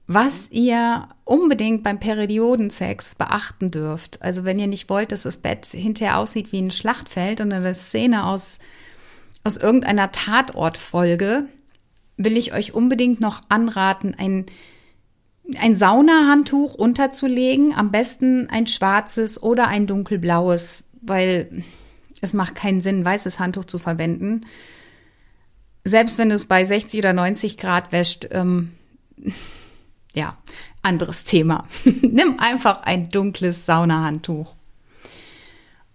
was 0.06 0.50
ihr 0.50 1.08
unbedingt 1.24 1.82
beim 1.82 1.98
Periodensex 1.98 3.14
beachten 3.14 3.70
dürft. 3.70 4.20
Also 4.20 4.44
wenn 4.44 4.58
ihr 4.58 4.66
nicht 4.66 4.90
wollt, 4.90 5.12
dass 5.12 5.22
das 5.22 5.38
Bett 5.38 5.64
hinterher 5.64 6.18
aussieht 6.18 6.52
wie 6.52 6.60
ein 6.60 6.70
Schlachtfeld 6.70 7.40
und 7.40 7.52
eine 7.52 7.74
Szene 7.74 8.26
aus 8.26 8.58
aus 9.44 9.58
irgendeiner 9.58 10.10
Tatortfolge 10.10 11.46
will 12.16 12.36
ich 12.36 12.54
euch 12.54 12.72
unbedingt 12.72 13.20
noch 13.20 13.42
anraten, 13.48 14.14
ein, 14.16 14.46
ein 15.58 15.74
Saunahandtuch 15.74 16.74
unterzulegen, 16.74 17.74
am 17.74 17.90
besten 17.90 18.48
ein 18.48 18.66
schwarzes 18.66 19.42
oder 19.42 19.68
ein 19.68 19.86
dunkelblaues, 19.86 20.84
weil 21.02 21.64
es 22.20 22.32
macht 22.32 22.54
keinen 22.54 22.80
Sinn, 22.80 23.04
weißes 23.04 23.38
Handtuch 23.38 23.66
zu 23.66 23.78
verwenden. 23.78 24.46
Selbst 25.84 26.16
wenn 26.16 26.30
du 26.30 26.34
es 26.34 26.46
bei 26.46 26.64
60 26.64 27.00
oder 27.00 27.12
90 27.12 27.58
Grad 27.58 27.92
wäscht, 27.92 28.28
ähm, 28.30 28.72
ja, 30.14 30.38
anderes 30.82 31.24
Thema. 31.24 31.66
Nimm 31.84 32.38
einfach 32.38 32.82
ein 32.82 33.10
dunkles 33.10 33.66
Saunahandtuch. 33.66 34.54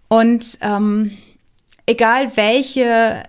Und 0.08 0.58
ähm, 0.60 1.16
egal 1.86 2.36
welche 2.36 3.24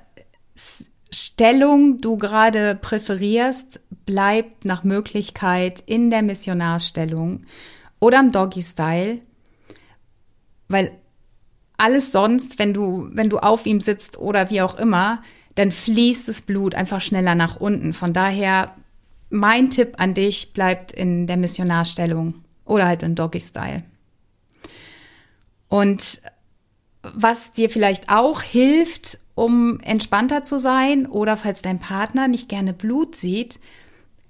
Stellung 1.14 2.00
du 2.00 2.18
gerade 2.18 2.76
präferierst, 2.76 3.82
bleib 4.06 4.64
nach 4.64 4.84
Möglichkeit 4.84 5.82
in 5.86 6.10
der 6.10 6.22
Missionarstellung 6.22 7.46
oder 8.00 8.20
im 8.20 8.32
Doggy 8.32 8.62
Style, 8.62 9.20
weil 10.70 10.92
alles 11.78 12.12
sonst, 12.12 12.60
wenn 12.60 12.74
du, 12.74 13.10
wenn 13.12 13.30
du 13.30 13.40
auf 13.40 13.66
ihm 13.66 13.82
sitzt 13.82 14.18
oder 14.20 14.50
wie 14.50 14.62
auch 14.62 14.76
immer, 14.76 15.22
dann 15.56 15.72
fließt 15.72 16.28
das 16.28 16.42
Blut 16.42 16.76
einfach 16.76 17.02
schneller 17.02 17.36
nach 17.36 17.58
unten. 17.58 17.94
Von 17.94 18.14
daher, 18.14 18.76
mein 19.30 19.70
Tipp 19.70 19.96
an 19.98 20.14
dich 20.14 20.54
bleibt 20.54 20.92
in 20.92 21.28
der 21.28 21.38
Missionarstellung 21.38 22.36
oder 22.66 22.86
halt 22.86 23.04
im 23.04 23.16
Doggy 23.16 23.40
Style. 23.40 23.84
Und 25.68 26.22
was 27.02 27.54
dir 27.54 27.70
vielleicht 27.70 28.10
auch 28.10 28.42
hilft, 28.42 29.18
um 29.42 29.80
entspannter 29.80 30.44
zu 30.44 30.60
sein 30.60 31.08
oder 31.08 31.36
falls 31.36 31.64
dein 31.64 31.80
Partner 31.80 32.28
nicht 32.28 32.48
gerne 32.48 32.74
Blut 32.74 33.16
sieht, 33.16 33.60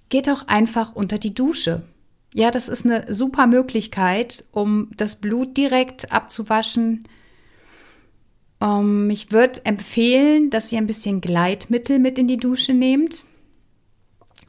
geht 0.07 0.29
auch 0.29 0.47
einfach 0.47 0.95
unter 0.95 1.17
die 1.17 1.33
Dusche. 1.33 1.83
Ja, 2.33 2.49
das 2.49 2.69
ist 2.69 2.85
eine 2.85 3.11
super 3.13 3.45
Möglichkeit, 3.45 4.45
um 4.53 4.89
das 4.95 5.17
Blut 5.17 5.57
direkt 5.57 6.13
abzuwaschen. 6.13 7.09
Ähm, 8.61 9.09
ich 9.09 9.33
würde 9.33 9.65
empfehlen, 9.65 10.49
dass 10.49 10.71
ihr 10.71 10.77
ein 10.77 10.87
bisschen 10.87 11.19
Gleitmittel 11.19 11.99
mit 11.99 12.17
in 12.17 12.29
die 12.29 12.37
Dusche 12.37 12.73
nehmt, 12.73 13.25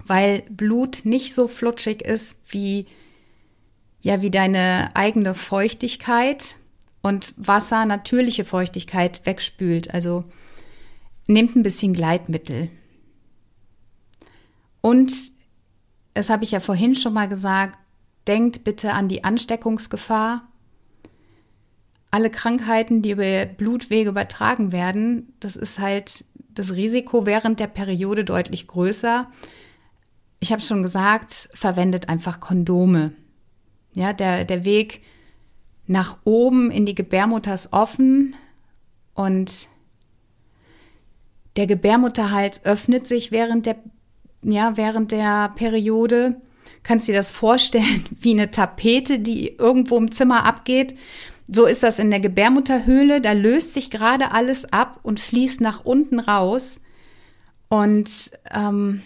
weil 0.07 0.45
Blut 0.49 1.01
nicht 1.03 1.35
so 1.35 1.49
flutschig 1.49 2.03
ist 2.03 2.39
wie 2.51 2.87
ja 4.01 4.23
wie 4.23 4.31
deine 4.31 4.95
eigene 4.95 5.35
Feuchtigkeit 5.35 6.55
und 7.03 7.35
Wasser 7.37 7.85
natürliche 7.85 8.45
Feuchtigkeit 8.45 9.27
wegspült. 9.27 9.93
Also 9.93 10.25
nehmt 11.27 11.57
ein 11.57 11.63
bisschen 11.63 11.93
Gleitmittel. 11.93 12.69
Und, 14.81 15.13
das 16.15 16.29
habe 16.29 16.45
ich 16.45 16.51
ja 16.51 16.61
vorhin 16.61 16.95
schon 16.95 17.15
mal 17.15 17.29
gesagt, 17.29 17.79
denkt 18.27 18.65
bitte 18.65 18.93
an 18.93 19.09
die 19.09 19.25
Ansteckungsgefahr. 19.25 20.49
Alle 22.11 22.31
Krankheiten, 22.31 23.01
die 23.01 23.13
über 23.13 23.47
Blutwege 23.47 24.11
übertragen 24.11 24.73
werden, 24.73 25.33
das 25.41 25.57
ist 25.57 25.79
halt 25.79 26.25
das 26.51 26.75
Risiko 26.75 27.25
während 27.25 27.59
der 27.59 27.69
Periode 27.69 28.25
deutlich 28.25 28.67
größer. 28.67 29.31
Ich 30.41 30.53
habe 30.53 30.61
schon 30.61 30.83
gesagt, 30.83 31.49
verwendet 31.55 32.09
einfach 32.09 32.41
Kondome. 32.41 33.13
Ja, 33.95 34.13
der, 34.13 34.45
der 34.45 34.65
Weg 34.65 35.03
nach 35.87 36.19
oben 36.25 36.71
in 36.71 36.87
die 36.87 36.95
Gebärmutter 36.95 37.55
ist 37.55 37.73
offen 37.73 38.35
und 39.15 39.69
der 41.57 41.67
Gebärmutterhals 41.67 42.65
öffnet 42.65 43.07
sich 43.07 43.31
während 43.31 43.67
der, 43.67 43.77
ja, 44.43 44.77
während 44.77 45.13
der 45.13 45.51
Periode. 45.55 46.41
Kannst 46.83 47.09
dir 47.09 47.15
das 47.15 47.31
vorstellen 47.31 48.05
wie 48.21 48.33
eine 48.33 48.51
Tapete, 48.51 49.19
die 49.19 49.57
irgendwo 49.57 49.97
im 49.97 50.11
Zimmer 50.13 50.45
abgeht? 50.45 50.97
So 51.49 51.67
ist 51.67 51.83
das 51.83 51.99
in 51.99 52.11
der 52.11 52.21
Gebärmutterhöhle. 52.21 53.21
Da 53.21 53.33
löst 53.33 53.75
sich 53.75 53.91
gerade 53.91 54.33
alles 54.33 54.73
ab 54.73 55.01
und 55.03 55.21
fließt 55.21 55.61
nach 55.61 55.85
unten 55.85 56.19
raus. 56.21 56.81
Und 57.69 58.31
ähm, 58.55 59.03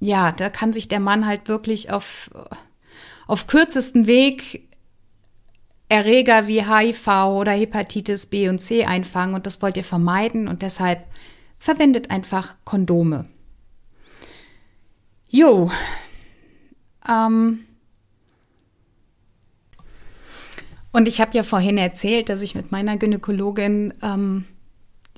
ja, 0.00 0.32
da 0.32 0.50
kann 0.50 0.72
sich 0.72 0.88
der 0.88 1.00
Mann 1.00 1.26
halt 1.26 1.48
wirklich 1.48 1.90
auf, 1.90 2.30
auf 3.26 3.46
kürzesten 3.46 4.06
Weg 4.06 4.66
Erreger 5.88 6.48
wie 6.48 6.64
HIV 6.64 7.06
oder 7.36 7.52
Hepatitis 7.52 8.26
B 8.26 8.48
und 8.48 8.58
C 8.58 8.84
einfangen 8.84 9.36
und 9.36 9.46
das 9.46 9.62
wollt 9.62 9.76
ihr 9.76 9.84
vermeiden 9.84 10.48
und 10.48 10.62
deshalb 10.62 11.04
verwendet 11.58 12.10
einfach 12.10 12.56
Kondome. 12.64 13.26
Jo. 15.28 15.70
Ähm. 17.08 17.66
Und 20.92 21.08
ich 21.08 21.20
habe 21.20 21.36
ja 21.36 21.42
vorhin 21.42 21.76
erzählt, 21.76 22.28
dass 22.28 22.42
ich 22.42 22.54
mit 22.54 22.72
meiner 22.72 22.96
Gynäkologin 22.96 23.92
ähm, 24.02 24.46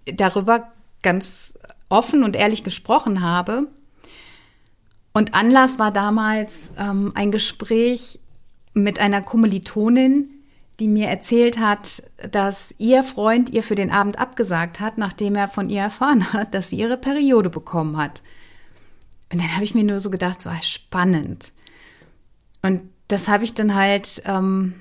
darüber 0.07 0.73
ganz 1.03 1.57
offen 1.89 2.25
und 2.25 2.35
ehrlich 2.35 2.65
gesprochen 2.65 3.23
habe. 3.23 3.69
Und 5.13 5.35
Anlass 5.35 5.79
war 5.79 5.93
damals 5.93 6.73
ähm, 6.79 7.13
ein 7.15 7.31
Gespräch 7.31 8.19
mit 8.75 9.01
einer 9.01 9.23
Kommilitonin, 9.23 10.31
die 10.81 10.89
mir 10.89 11.09
erzählt 11.09 11.59
hat, 11.59 12.03
dass 12.31 12.75
ihr 12.79 13.03
Freund 13.03 13.51
ihr 13.51 13.63
für 13.63 13.75
den 13.75 13.91
Abend 13.91 14.19
abgesagt 14.19 14.79
hat, 14.81 14.97
nachdem 14.97 15.35
er 15.35 15.49
von 15.49 15.71
ihr 15.71 15.83
erfahren 15.83 16.33
hat, 16.33 16.55
dass 16.55 16.71
sie 16.71 16.77
ihre 16.77 16.97
Periode 16.97 17.51
bekommen 17.51 17.97
hat. 17.97 18.23
Und 19.33 19.41
dann 19.41 19.55
habe 19.55 19.65
ich 19.65 19.75
mir 19.75 19.85
nur 19.85 20.01
so 20.01 20.11
gedacht, 20.11 20.41
so 20.41 20.49
ah, 20.49 20.63
spannend. 20.63 21.53
Und 22.63 22.83
das 23.09 23.29
habe 23.29 23.45
ich 23.45 23.55
dann 23.55 23.75
halt 23.75 24.23
ähm, 24.25 24.75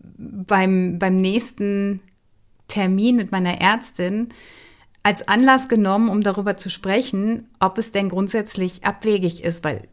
beim, 0.00 0.98
beim 0.98 1.16
nächsten 1.16 2.00
Termin 2.68 3.16
mit 3.16 3.32
meiner 3.32 3.60
Ärztin 3.60 4.28
als 5.02 5.28
Anlass 5.28 5.68
genommen, 5.68 6.08
um 6.08 6.22
darüber 6.22 6.56
zu 6.56 6.70
sprechen, 6.70 7.48
ob 7.60 7.78
es 7.78 7.92
denn 7.92 8.08
grundsätzlich 8.08 8.84
abwegig 8.84 9.44
ist, 9.44 9.62
weil 9.62 9.86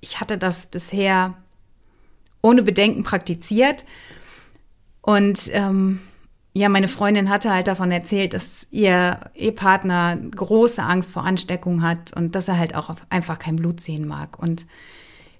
ich 0.00 0.20
hatte 0.20 0.38
das 0.38 0.68
bisher 0.68 1.36
ohne 2.42 2.62
Bedenken 2.62 3.02
praktiziert. 3.02 3.84
Und 5.02 5.50
ähm, 5.52 6.00
ja, 6.52 6.68
meine 6.68 6.88
Freundin 6.88 7.30
hatte 7.30 7.52
halt 7.52 7.68
davon 7.68 7.92
erzählt, 7.92 8.34
dass 8.34 8.66
ihr 8.70 9.20
Ehepartner 9.34 10.16
große 10.16 10.82
Angst 10.82 11.12
vor 11.12 11.24
Ansteckung 11.24 11.82
hat 11.82 12.12
und 12.14 12.34
dass 12.34 12.48
er 12.48 12.58
halt 12.58 12.74
auch 12.74 12.94
einfach 13.08 13.38
kein 13.38 13.56
Blut 13.56 13.80
sehen 13.80 14.06
mag. 14.06 14.38
Und 14.38 14.66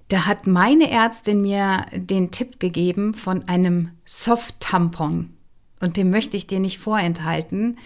da 0.07 0.25
hat 0.25 0.47
meine 0.47 0.89
Ärztin 0.89 1.41
mir 1.41 1.85
den 1.93 2.31
Tipp 2.31 2.59
gegeben 2.59 3.13
von 3.13 3.47
einem 3.47 3.91
Soft-Tampon. 4.05 5.33
Und 5.79 5.97
den 5.97 6.11
möchte 6.11 6.37
ich 6.37 6.47
dir 6.47 6.59
nicht 6.59 6.79
vorenthalten. 6.79 7.77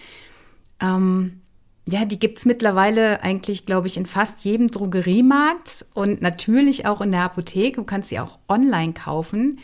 Ähm, 0.80 1.40
ja, 1.88 2.04
die 2.04 2.18
gibt's 2.18 2.44
mittlerweile 2.44 3.22
eigentlich, 3.22 3.64
glaube 3.64 3.86
ich, 3.86 3.96
in 3.96 4.06
fast 4.06 4.44
jedem 4.44 4.68
Drogeriemarkt 4.68 5.86
und 5.94 6.20
natürlich 6.20 6.84
auch 6.84 7.00
in 7.00 7.12
der 7.12 7.22
Apotheke. 7.22 7.76
Du 7.76 7.84
kannst 7.84 8.08
sie 8.08 8.18
auch 8.18 8.38
online 8.48 8.92
kaufen. 8.92 9.60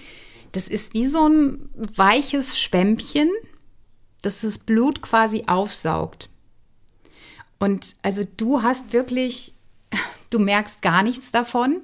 Das 0.52 0.68
ist 0.68 0.94
wie 0.94 1.06
so 1.06 1.28
ein 1.28 1.68
weiches 1.74 2.60
Schwämmchen, 2.60 3.28
das 4.22 4.42
das 4.42 4.60
Blut 4.60 5.02
quasi 5.02 5.44
aufsaugt. 5.48 6.30
Und 7.58 7.96
also 8.02 8.22
du 8.36 8.62
hast 8.62 8.92
wirklich, 8.92 9.54
du 10.30 10.38
merkst 10.38 10.80
gar 10.80 11.02
nichts 11.02 11.32
davon. 11.32 11.80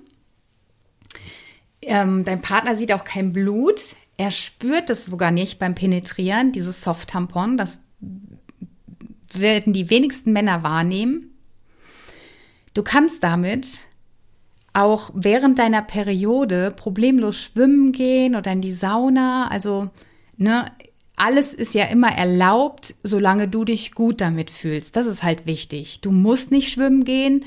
Ähm, 1.82 2.24
dein 2.24 2.42
Partner 2.42 2.76
sieht 2.76 2.92
auch 2.92 3.04
kein 3.04 3.32
Blut. 3.32 3.96
Er 4.16 4.30
spürt 4.30 4.88
es 4.90 5.06
sogar 5.06 5.32
nicht 5.32 5.58
beim 5.58 5.74
Penetrieren, 5.74 6.52
dieses 6.52 6.82
Soft-Tampon. 6.82 7.56
Das 7.56 7.78
werden 9.34 9.72
die 9.72 9.90
wenigsten 9.90 10.32
Männer 10.32 10.62
wahrnehmen. 10.62 11.34
Du 12.74 12.82
kannst 12.82 13.22
damit 13.22 13.66
auch 14.72 15.10
während 15.14 15.58
deiner 15.58 15.82
Periode 15.82 16.70
problemlos 16.70 17.36
schwimmen 17.36 17.92
gehen 17.92 18.36
oder 18.36 18.52
in 18.52 18.60
die 18.60 18.72
Sauna. 18.72 19.48
Also, 19.48 19.90
ne, 20.36 20.70
alles 21.16 21.52
ist 21.52 21.74
ja 21.74 21.86
immer 21.86 22.12
erlaubt, 22.12 22.94
solange 23.02 23.48
du 23.48 23.64
dich 23.64 23.92
gut 23.92 24.20
damit 24.20 24.50
fühlst. 24.50 24.94
Das 24.94 25.06
ist 25.06 25.22
halt 25.22 25.46
wichtig. 25.46 26.00
Du 26.00 26.12
musst 26.12 26.52
nicht 26.52 26.72
schwimmen 26.72 27.04
gehen. 27.04 27.44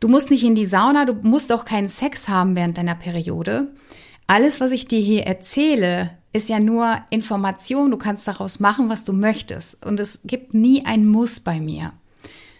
Du 0.00 0.08
musst 0.08 0.30
nicht 0.30 0.44
in 0.44 0.54
die 0.54 0.66
Sauna. 0.66 1.04
Du 1.04 1.12
musst 1.12 1.52
auch 1.52 1.64
keinen 1.64 1.88
Sex 1.88 2.28
haben 2.28 2.56
während 2.56 2.78
deiner 2.78 2.94
Periode. 2.94 3.72
Alles, 4.26 4.60
was 4.60 4.70
ich 4.70 4.88
dir 4.88 5.00
hier 5.00 5.24
erzähle, 5.24 6.10
ist 6.32 6.48
ja 6.48 6.60
nur 6.60 7.00
Information. 7.10 7.90
Du 7.90 7.96
kannst 7.96 8.28
daraus 8.28 8.60
machen, 8.60 8.88
was 8.88 9.04
du 9.04 9.12
möchtest. 9.12 9.84
Und 9.84 10.00
es 10.00 10.20
gibt 10.24 10.54
nie 10.54 10.84
ein 10.84 11.06
Muss 11.06 11.40
bei 11.40 11.60
mir, 11.60 11.92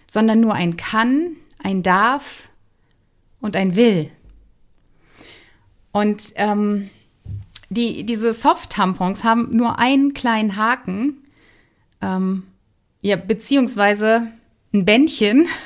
sondern 0.06 0.40
nur 0.40 0.54
ein 0.54 0.76
Kann, 0.76 1.36
ein 1.62 1.82
Darf 1.82 2.48
und 3.40 3.56
ein 3.56 3.76
Will. 3.76 4.10
Und 5.92 6.32
ähm, 6.36 6.90
die, 7.70 8.04
diese 8.04 8.32
Soft-Tampons 8.32 9.24
haben 9.24 9.56
nur 9.56 9.78
einen 9.78 10.14
kleinen 10.14 10.56
Haken, 10.56 11.22
ähm, 12.00 12.44
ja, 13.00 13.16
beziehungsweise 13.16 14.28
ein 14.72 14.84
Bändchen. 14.84 15.46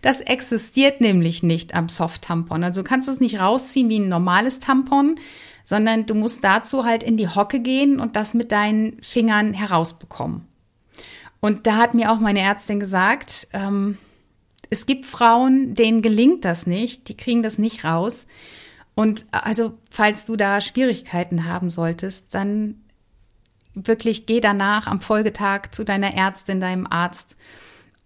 Das 0.00 0.22
existiert 0.22 1.02
nämlich 1.02 1.42
nicht 1.42 1.74
am 1.74 1.90
Soft-Tampon. 1.90 2.64
Also 2.64 2.80
du 2.80 2.88
kannst 2.88 3.06
es 3.06 3.20
nicht 3.20 3.38
rausziehen 3.38 3.90
wie 3.90 3.98
ein 3.98 4.08
normales 4.08 4.60
Tampon, 4.60 5.16
sondern 5.68 6.06
du 6.06 6.14
musst 6.14 6.42
dazu 6.44 6.86
halt 6.86 7.02
in 7.02 7.18
die 7.18 7.28
Hocke 7.28 7.60
gehen 7.60 8.00
und 8.00 8.16
das 8.16 8.32
mit 8.32 8.52
deinen 8.52 9.02
Fingern 9.02 9.52
herausbekommen. 9.52 10.48
Und 11.40 11.66
da 11.66 11.76
hat 11.76 11.92
mir 11.92 12.10
auch 12.10 12.20
meine 12.20 12.40
Ärztin 12.40 12.80
gesagt, 12.80 13.48
ähm, 13.52 13.98
es 14.70 14.86
gibt 14.86 15.04
Frauen, 15.04 15.74
denen 15.74 16.00
gelingt 16.00 16.46
das 16.46 16.66
nicht, 16.66 17.10
die 17.10 17.18
kriegen 17.18 17.42
das 17.42 17.58
nicht 17.58 17.84
raus. 17.84 18.26
Und 18.94 19.26
also, 19.30 19.74
falls 19.90 20.24
du 20.24 20.36
da 20.36 20.62
Schwierigkeiten 20.62 21.44
haben 21.44 21.68
solltest, 21.68 22.34
dann 22.34 22.80
wirklich 23.74 24.24
geh 24.24 24.40
danach 24.40 24.86
am 24.86 25.02
Folgetag 25.02 25.72
zu 25.72 25.84
deiner 25.84 26.14
Ärztin, 26.14 26.60
deinem 26.60 26.86
Arzt 26.86 27.36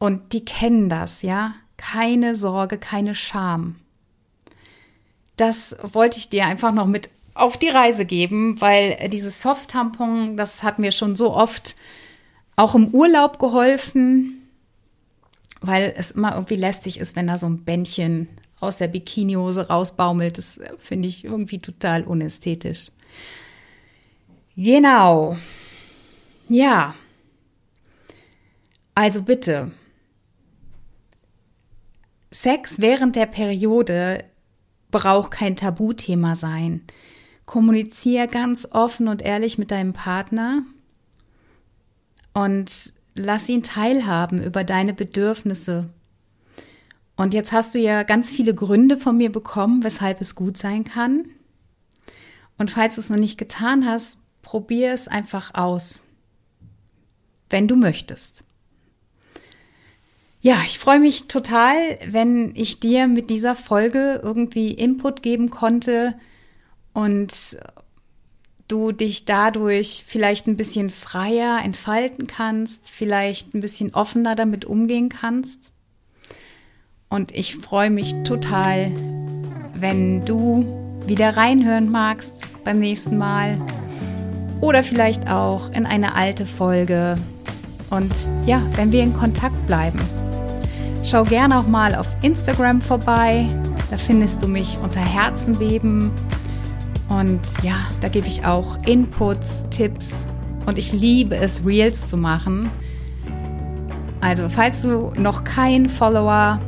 und 0.00 0.32
die 0.32 0.44
kennen 0.44 0.88
das, 0.88 1.22
ja? 1.22 1.54
Keine 1.76 2.34
Sorge, 2.34 2.76
keine 2.76 3.14
Scham. 3.14 3.76
Das 5.36 5.76
wollte 5.80 6.18
ich 6.18 6.28
dir 6.28 6.46
einfach 6.46 6.72
noch 6.72 6.88
mit 6.88 7.08
auf 7.34 7.56
die 7.56 7.68
Reise 7.68 8.04
geben, 8.04 8.60
weil 8.60 9.08
dieses 9.08 9.42
Soft-Tampon, 9.42 10.36
das 10.36 10.62
hat 10.62 10.78
mir 10.78 10.92
schon 10.92 11.16
so 11.16 11.34
oft 11.34 11.76
auch 12.56 12.74
im 12.74 12.88
Urlaub 12.88 13.38
geholfen, 13.38 14.48
weil 15.60 15.94
es 15.96 16.10
immer 16.10 16.34
irgendwie 16.34 16.56
lästig 16.56 16.98
ist, 16.98 17.16
wenn 17.16 17.26
da 17.26 17.38
so 17.38 17.46
ein 17.46 17.64
Bändchen 17.64 18.28
aus 18.60 18.78
der 18.78 18.88
Bikinihose 18.88 19.68
rausbaumelt. 19.68 20.38
Das 20.38 20.60
finde 20.78 21.08
ich 21.08 21.24
irgendwie 21.24 21.60
total 21.60 22.04
unästhetisch. 22.04 22.90
Genau. 24.56 25.36
Ja. 26.48 26.94
Also 28.94 29.22
bitte. 29.22 29.72
Sex 32.30 32.80
während 32.80 33.16
der 33.16 33.26
Periode 33.26 34.24
braucht 34.90 35.30
kein 35.32 35.56
Tabuthema 35.56 36.36
sein. 36.36 36.82
Kommuniziere 37.46 38.28
ganz 38.28 38.68
offen 38.70 39.08
und 39.08 39.22
ehrlich 39.22 39.58
mit 39.58 39.70
deinem 39.70 39.92
Partner 39.92 40.62
und 42.32 42.92
lass 43.14 43.48
ihn 43.48 43.62
teilhaben 43.62 44.42
über 44.42 44.64
deine 44.64 44.94
Bedürfnisse. 44.94 45.90
Und 47.16 47.34
jetzt 47.34 47.52
hast 47.52 47.74
du 47.74 47.78
ja 47.78 48.04
ganz 48.04 48.30
viele 48.30 48.54
Gründe 48.54 48.96
von 48.96 49.16
mir 49.16 49.30
bekommen, 49.30 49.84
weshalb 49.84 50.20
es 50.20 50.34
gut 50.34 50.56
sein 50.56 50.84
kann. 50.84 51.26
Und 52.58 52.70
falls 52.70 52.94
du 52.94 53.00
es 53.00 53.10
noch 53.10 53.18
nicht 53.18 53.38
getan 53.38 53.86
hast, 53.86 54.18
probier 54.40 54.92
es 54.92 55.08
einfach 55.08 55.54
aus, 55.54 56.02
wenn 57.50 57.68
du 57.68 57.76
möchtest. 57.76 58.44
Ja, 60.40 60.60
ich 60.66 60.78
freue 60.78 60.98
mich 60.98 61.28
total, 61.28 61.76
wenn 62.04 62.52
ich 62.56 62.80
dir 62.80 63.06
mit 63.06 63.30
dieser 63.30 63.54
Folge 63.54 64.20
irgendwie 64.22 64.72
Input 64.72 65.22
geben 65.22 65.50
konnte 65.50 66.14
und 66.92 67.58
du 68.68 68.92
dich 68.92 69.24
dadurch 69.24 70.04
vielleicht 70.06 70.46
ein 70.46 70.56
bisschen 70.56 70.88
freier 70.88 71.60
entfalten 71.62 72.26
kannst, 72.26 72.90
vielleicht 72.90 73.54
ein 73.54 73.60
bisschen 73.60 73.94
offener 73.94 74.34
damit 74.34 74.64
umgehen 74.64 75.08
kannst. 75.08 75.70
Und 77.08 77.32
ich 77.32 77.56
freue 77.56 77.90
mich 77.90 78.14
total, 78.24 78.90
wenn 79.74 80.24
du 80.24 80.64
wieder 81.06 81.36
reinhören 81.36 81.90
magst 81.90 82.42
beim 82.64 82.78
nächsten 82.78 83.18
Mal 83.18 83.60
oder 84.62 84.82
vielleicht 84.82 85.28
auch 85.28 85.70
in 85.72 85.84
eine 85.84 86.14
alte 86.14 86.46
Folge. 86.46 87.16
Und 87.90 88.28
ja, 88.46 88.62
wenn 88.76 88.92
wir 88.92 89.02
in 89.02 89.12
Kontakt 89.12 89.66
bleiben. 89.66 90.00
Schau 91.04 91.24
gerne 91.24 91.58
auch 91.58 91.66
mal 91.66 91.94
auf 91.94 92.06
Instagram 92.22 92.80
vorbei. 92.80 93.46
Da 93.90 93.98
findest 93.98 94.40
du 94.42 94.48
mich 94.48 94.78
unter 94.82 95.00
Herzenbeben. 95.00 96.10
Und 97.20 97.40
ja, 97.62 97.76
da 98.00 98.08
gebe 98.08 98.26
ich 98.26 98.44
auch 98.44 98.78
Inputs, 98.86 99.66
Tipps. 99.70 100.28
Und 100.64 100.78
ich 100.78 100.92
liebe 100.92 101.36
es, 101.36 101.64
Reels 101.66 102.06
zu 102.06 102.16
machen. 102.16 102.70
Also, 104.20 104.48
falls 104.48 104.82
du 104.82 105.12
noch 105.18 105.44
kein 105.44 105.88
Follower 105.88 106.60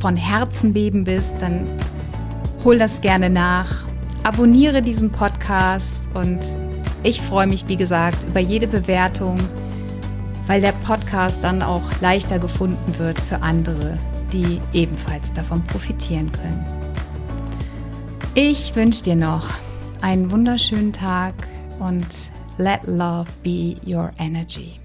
von 0.00 0.14
Herzenbeben 0.14 1.04
bist, 1.04 1.34
dann 1.40 1.66
hol 2.64 2.78
das 2.78 3.00
gerne 3.00 3.28
nach. 3.28 3.84
Abonniere 4.22 4.82
diesen 4.82 5.10
Podcast 5.10 6.10
und 6.14 6.40
ich 7.02 7.20
freue 7.20 7.46
mich, 7.46 7.66
wie 7.68 7.76
gesagt, 7.76 8.24
über 8.24 8.40
jede 8.40 8.66
Bewertung, 8.68 9.38
weil 10.46 10.60
der 10.60 10.72
Podcast 10.72 11.42
dann 11.42 11.62
auch 11.62 11.82
leichter 12.00 12.38
gefunden 12.38 12.98
wird 12.98 13.18
für 13.18 13.42
andere, 13.42 13.98
die 14.32 14.60
ebenfalls 14.72 15.32
davon 15.32 15.64
profitieren 15.64 16.30
können. 16.30 16.64
Ich 18.34 18.76
wünsche 18.76 19.02
dir 19.02 19.16
noch 19.16 19.48
einen 20.00 20.30
wunderschönen 20.30 20.92
Tag 20.92 21.34
und 21.78 22.30
let 22.58 22.86
love 22.86 23.28
be 23.42 23.76
your 23.86 24.12
energy. 24.18 24.80